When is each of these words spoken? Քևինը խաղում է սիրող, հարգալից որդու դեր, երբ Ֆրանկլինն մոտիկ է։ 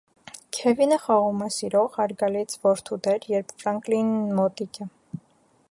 Քևինը 0.59 0.97
խաղում 1.03 1.43
է 1.47 1.49
սիրող, 1.57 1.91
հարգալից 1.97 2.57
որդու 2.65 2.99
դեր, 3.09 3.29
երբ 3.35 3.53
Ֆրանկլինն 3.59 4.17
մոտիկ 4.41 4.83
է։ 4.87 4.89